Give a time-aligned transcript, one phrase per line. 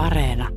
[0.00, 0.48] Areena.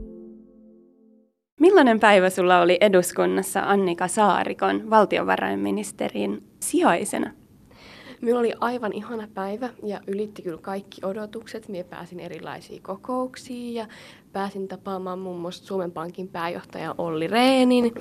[1.59, 7.31] Millainen päivä sulla oli eduskunnassa Annika Saarikon valtiovarainministerin sijaisena?
[8.21, 11.69] Minulla oli aivan ihana päivä ja ylitti kyllä kaikki odotukset.
[11.69, 13.87] Minä pääsin erilaisiin kokouksiin ja
[14.31, 17.91] pääsin tapaamaan muun muassa Suomen Pankin pääjohtaja Olli Reenin.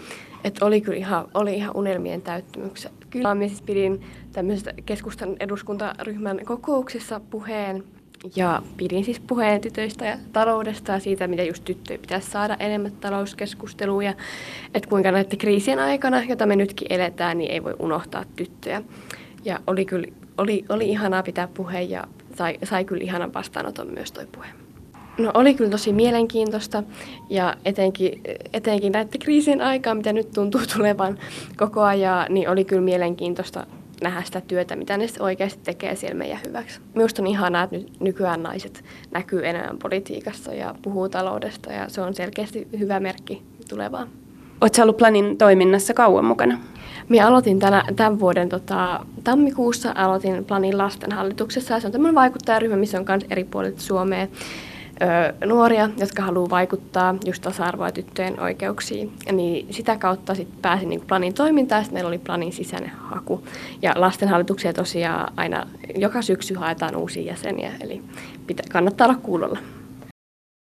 [0.44, 2.90] Et oli kyllä ihan, oli ihan unelmien täyttymyksiä.
[3.10, 4.00] Kyllä minä siis pidin
[4.32, 7.84] tämmöisestä keskustan eduskuntaryhmän kokouksessa puheen
[8.36, 12.92] ja pidin siis puheen tytöistä ja taloudesta ja siitä, mitä just tyttöjä pitäisi saada enemmän
[12.92, 14.14] talouskeskusteluja.
[14.74, 18.82] Että kuinka näiden kriisien aikana, jota me nytkin eletään, niin ei voi unohtaa tyttöjä.
[19.44, 20.06] Ja oli kyllä
[20.38, 24.46] oli, oli ihanaa pitää puheen ja sai, sai kyllä ihanan vastaanoton myös toi puhe.
[25.18, 26.82] No oli kyllä tosi mielenkiintoista
[27.30, 28.20] ja etenkin,
[28.52, 31.18] etenkin näiden kriisien aikaa, mitä nyt tuntuu tulevan
[31.56, 33.66] koko ajan, niin oli kyllä mielenkiintoista
[34.02, 36.80] nähdä sitä työtä, mitä ne oikeasti tekee siellä meidän hyväksi.
[36.94, 42.00] Minusta on ihanaa, että nyt nykyään naiset näkyy enemmän politiikassa ja puhuu taloudesta ja se
[42.00, 44.08] on selkeästi hyvä merkki tulevaan.
[44.60, 46.58] Oletko ollut Planin toiminnassa kauan mukana?
[47.08, 52.76] Minä aloitin tänä, tämän vuoden tota, tammikuussa aloitin Planin lastenhallituksessa ja se on tämmöinen vaikuttajaryhmä,
[52.76, 54.26] missä on myös eri puolet Suomea
[55.46, 59.12] nuoria, jotka haluaa vaikuttaa just tasa-arvoa tyttöjen oikeuksiin.
[59.32, 63.44] Niin sitä kautta sit pääsin niin Planin toimintaan ja meillä oli Planin sisäinen haku.
[63.82, 68.02] Ja lastenhallituksia tosiaan aina joka syksy haetaan uusia jäseniä, eli
[68.46, 69.58] pitä, kannattaa olla kuulolla.